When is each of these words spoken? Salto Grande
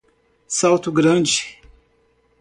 Salto 0.47 0.89
Grande 0.91 1.61